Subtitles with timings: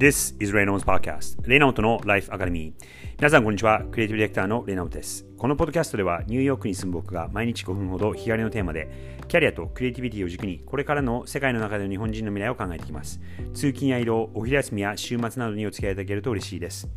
[0.00, 1.46] This is Reynolds Podcast.
[1.46, 2.72] レイナウトの Life Academy
[3.18, 3.82] 皆さんこんにちは。
[3.90, 5.26] クリエイティブディレクターのレイナウトです。
[5.36, 13.20] このポッドキャストではニューヨークに住む僕が毎日5分ほど日帰りのテーマでキャリアとクリエイティビティを軸にこれからの世界の中での日本人の未来を考えていきます。
[13.52, 16.88] 通勤や移動お昼休みや週末などにお付き合いいただけると嬉しいです。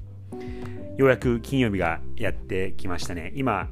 [0.98, 3.34] ようやく金曜日がやってきましたね。
[3.36, 3.68] 今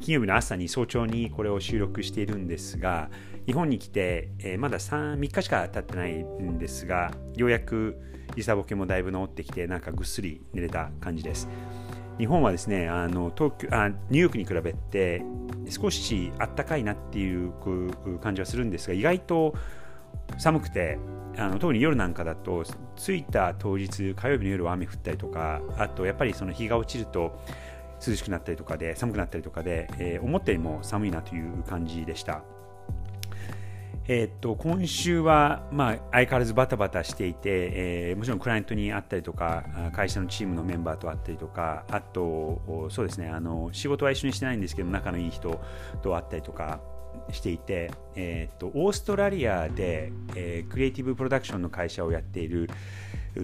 [0.00, 3.10] 金曜日の朝に早朝にこれを収録しているんですが
[3.46, 7.96] 日本に来て、えー、まだ 3, 3日しか経ってないんですがようやく
[8.36, 11.48] 時差ボケもだいぶ治ってきてなんかぐっすり寝れた感じです。
[12.20, 15.22] 日本はですねあの東京あニューヨークに比べて
[15.70, 17.50] 少しあったかいなっていう
[18.20, 19.54] 感じはするんですが意外と
[20.36, 20.98] 寒くて
[21.38, 22.64] あの特に夜なんかだと
[22.96, 27.40] 着いた当日火曜日の夜は雨降ったりとかあとやっぱりその日が落ちると
[28.06, 32.42] 涼しくなったりとかで寒くなったりとかで、えー、思ったよりも寒いなという感じでした。
[34.12, 45.60] えー、っと今週は、まあ、相変わらずバタバタしていて、えー、もちろんクライアントに会ったりとか会社のチームのメンバーと会ったりとかあとそうですねあの仕事は一緒にしてないんですけど仲のいい人
[46.02, 46.80] と会ったりとか
[47.32, 52.68] していて、えー、っとオーストラリアで、えー、クリエイティブプロダクションの会社をやっている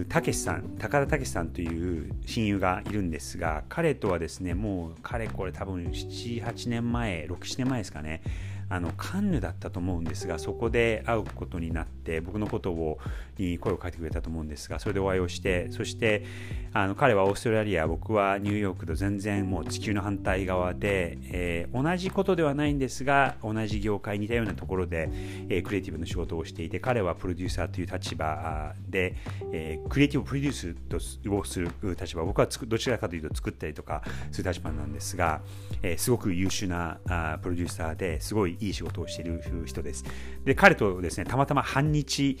[0.09, 8.21] たけしさん高田たけしさんという親友がいるんですが彼とはですねもう彼これ多分78年前67年前ですかね。
[8.69, 12.99] あのカンヌだったと思うんですがそこで会うことになって僕のことを
[13.37, 16.25] に声をかけてくれたと思うんですがそれでお会いをしてそして
[16.73, 25.09] あの彼はオーストラリア僕はニューヨークと全然もう地球の反対側で、えー、同じことではないんですが同じ業界似たようなところで、
[25.49, 29.15] えー、クリエイティブの仕事をしていて彼はプロデューサーという立場で、
[29.51, 35.41] えー、クリエイティブプロデュースとをする立場僕はどちらかというと作ったりとかする立場なんですが、
[35.81, 40.05] えー、すごく優秀なあプロデューサーですごいいい仕事をしている人です。
[40.45, 42.37] で、彼とですね、たまたま半日、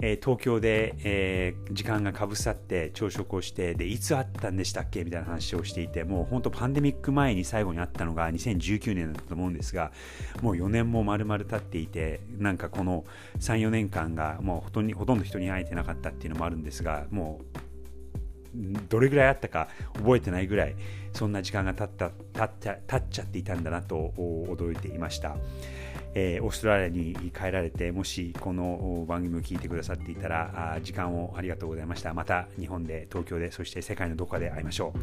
[0.00, 5.04] え、東京で、えー、時間がかぶさって朝食をしてでいつ会ったんでしたっけ？
[5.04, 9.92] みたいな話をしていてもう本当パンデミック前に最後に会ったのが2019年だったと思うんですが
[10.42, 13.04] もう4年も丸々経っていてなんかこの
[13.40, 17.75] 34年間がもうほとんど人に会えてなかったっていうのもあるんですがもう
[18.88, 20.74] どれぐらいあったか覚えてないぐらい
[21.12, 22.10] そんな時間が経った
[22.46, 25.36] 経っ経っちゃっていたんだなと驚いていました。
[26.18, 32.14] えー、オーストラリアに帰られてもしこの番組を聞いてくださっていたらあ時間をありがとうございました。
[32.14, 34.94] また日本で東京でそして世界のどこかで会いましょ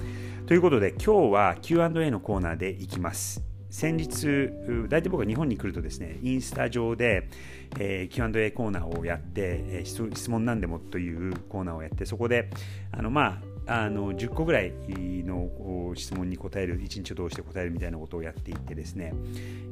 [0.44, 0.48] う。
[0.48, 3.53] ということで今日は Q&A のコーナーでいきます。
[3.74, 4.52] 先日、
[4.88, 7.28] 大体僕が日本に来るとですね、インスタ上で、
[7.80, 12.52] えー、Q&A コーナーをやって、えー、質問なんでもというコーナーをやって、そこで、
[12.92, 14.74] あのまあ、あの10個ぐらい
[15.26, 19.12] の質問に答える、1日を通して答えるみたいなことをやっていってですね、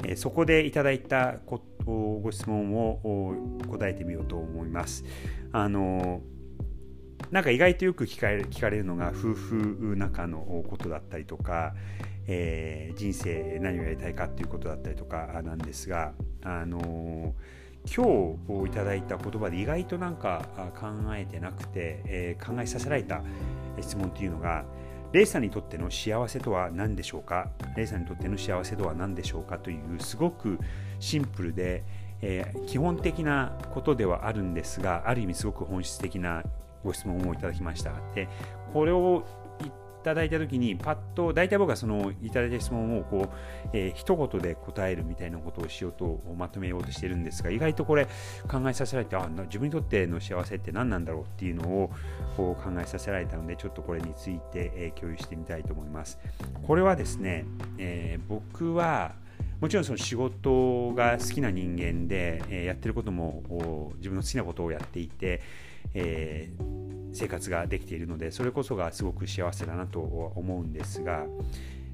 [0.03, 1.35] えー、そこでいただいた
[1.85, 3.35] ご質問を
[3.69, 5.06] 答えてみようと思います。
[5.51, 6.22] あの
[7.29, 11.75] なんか意外とよく聞かれるのが夫婦仲のことだったりとか、
[12.28, 17.34] えー、人生何をやりたいかっていうことだったりとかなんですが、あの
[17.96, 20.48] 今日いただいた言葉で意外となんか
[20.80, 23.24] 考えてなくて、えー、考えさせられた
[23.80, 24.66] 質問っていうのが
[25.14, 27.50] レイさんにとっての幸せとは何でしょうか？
[27.76, 30.60] レイさんにとっての幸せとは何でしょうかというすごく
[31.00, 31.84] シンプルで、
[32.22, 36.44] えー、基本的なことではあるんですがある意味すごく本質的な
[36.84, 37.94] ご質問をいただきました。
[38.16, 38.30] で
[38.74, 39.26] これを
[40.01, 48.06] ただいた時にパッと大体僕はそのいただいた質問をこう、えー、一言で答えるみたいなことをしようとまとめようとしてるんですが意外とこれ
[48.50, 51.91] 考えさせられてあ自分にとっての幸せって何なんだろうっていうのを
[52.35, 56.19] こう考えさせられたのでちょっとこれについて、えー、共有してみたいと思います。
[56.63, 57.45] これはですね、
[57.78, 59.13] えー、僕は
[59.59, 65.41] もちろんその仕事が好きな人間で、えー、やってることも自分の好きなことをやっていて、
[65.94, 66.72] えー
[67.13, 71.25] 生活ができているのでそれこそがすごく幸せだなと思うんですが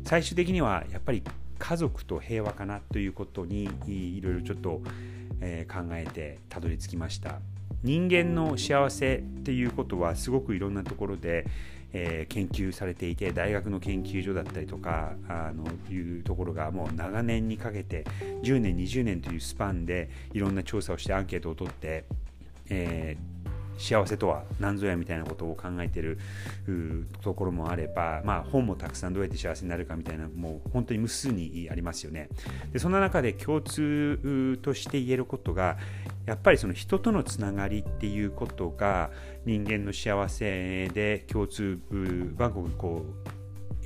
[0.04, 1.24] 最終的にはやっぱり
[1.60, 4.80] 家族と平和かなということにいろいろちょっと、
[5.42, 7.40] え考えてたどり着きました。
[7.84, 11.48] 人間の幸せっていうことはすごくいろんなところで、
[11.94, 18.06] えー、研究されていて大学の研究所だったりとかあのいうところがもう長年にかけて
[18.44, 22.06] 10年20年というスパンでいろんな調査をしてアンケートを取って、
[22.70, 23.37] えー
[23.78, 26.18] 幸せとは何ぞやみたいなことを考えてる
[27.22, 32.30] ところもあれば、まあ、本もたくさんどうやって幸せになるかみたいなもう本当に無数にありますよね。
[32.72, 35.78] でそんな中で共通として言えることが
[36.26, 39.12] やっぱりその人とのつながりっていうことが
[39.46, 41.80] 人間の幸せで共通
[42.36, 43.37] バンコクこう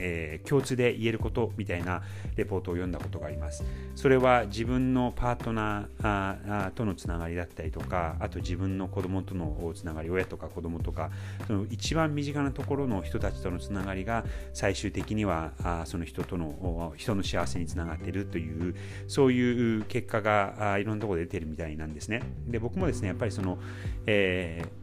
[0.02, 2.02] えー、共通で言えることみたいな
[2.36, 3.64] レポートを読んだことがあります。
[3.96, 11.12] それは自分のパートナーとのつながりだったりとか、あと自分の子供とのつながり、親とか子供とか、
[11.48, 18.76] その一番身近なところの人たちとのつながりが最終的にはあその人との人の幸せにつながっているという、
[19.08, 22.22] そういう結果がいろんなところで出てるみたいなんですね。
[22.48, 23.60] で、僕もですね、やっぱりその、
[24.06, 24.81] えー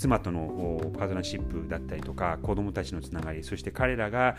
[0.00, 4.34] 妻とのパートナーシップだったりとか子供たちのつながりそして彼らが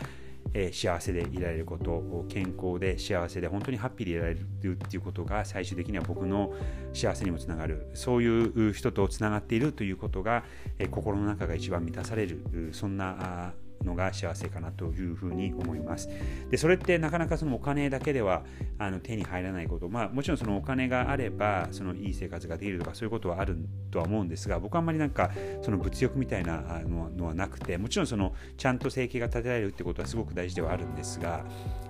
[0.72, 6.52] 幸せでいられること健康で幸せで本当にハッピーでいられるっていうことが最終的には僕の
[6.92, 7.86] 幸せにもつながる。
[7.94, 10.42] そういう人とつながっているということが、
[10.90, 12.70] 心の中が一番満たされる。
[12.72, 16.08] そんなのが幸せかなというふうに思います。
[16.50, 18.44] でそれってなかなかそのお金だけでは
[18.78, 23.56] あの手に入らないこと、まあ、もちろんそのお金があればそのいい生活ができるとかそういうことはある
[23.90, 25.30] とは思うんですが僕はあんまりなんか
[25.62, 31.44] その物欲みたいなのはなくてもちろんそのちゃんと生計が立てられるってことはすごく大事ではあるんですが、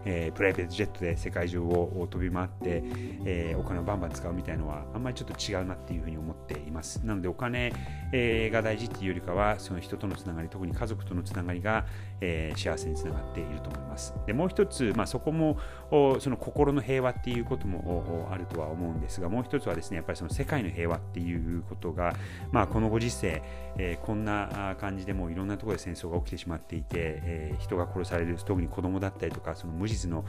[0.05, 2.83] えー、プライベートジェットで世界中を飛び回って、
[3.25, 7.05] えー、お金をバンバン使うみたいのはあんまりちょっと違うなっていうふうに思っています。
[7.05, 7.73] なのでお金、
[8.13, 11.82] えー、が大事っていうよりかはその人とのつながり特に家族とのつながりが
[12.23, 14.15] えー、幸せにつながっていると思います。
[14.27, 15.59] でもう一つ、まあ、そこも
[15.91, 22.15] その心の平和っていうこともあるとは思うんですがもう一つはですねやっぱりその世界の平和っていうことが、
[22.53, 23.43] まあ、このご時世、
[23.77, 30.25] えー、こんな感じでもういろんなところで戦争が起きてしまっていて、えー、人が殺される特に子供だったりとかその無実の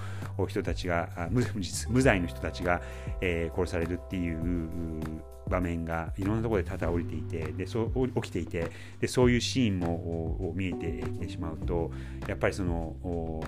[0.47, 2.81] 人たちが無実無罪の人たちが、
[3.21, 11.91] えー、殺されるっていう場面がいろんなところで多々降りていてでそう起きていてでそういうシーンも見えてきてしまうと
[12.27, 13.43] やっぱりその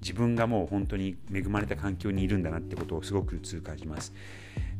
[0.00, 4.12] 自分がもう本当に恵まれた環境にいるんだなってことをすごく痛感します。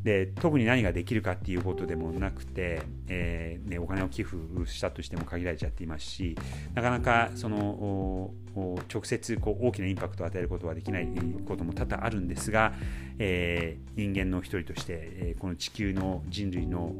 [0.04, 4.36] で特に何ができるかっていうことでもなくて、えーね、お金を寄付
[4.66, 6.36] したとしても限られちゃっていますし
[6.74, 8.30] なかなかその
[8.92, 11.08] 直接こう大きなインパクトを与えることはできない
[11.46, 12.74] ことも多々あるんですが、
[13.18, 16.92] えー、人間の一人として、え、この地球の人類の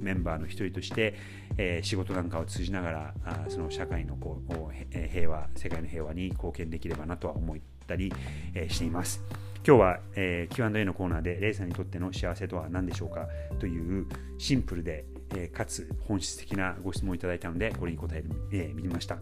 [0.00, 1.14] メンバーの一人として、
[1.56, 7.56] えー、仕事なんかを通じながらあその社会のこう平和世界の平和に貢献できればなとは思っ
[7.86, 8.12] たり、
[8.54, 9.22] え、しています。
[9.64, 13.28] 今日は、えー、Q&A のコーナーでレイさんにとっての幸せとは何でしょうか
[13.60, 14.06] という
[14.36, 15.04] シンプルで、
[15.36, 19.18] えー、かつ本質的なご質問をいただいたのでこれに答えてみ、えー、ました。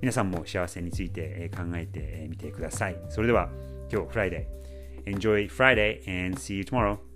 [0.00, 2.96] 皆さんも幸せについて、考えてみてください。
[3.08, 3.50] それでは
[3.92, 7.13] 今日フライデー Enjoy Friday and see you tomorrow.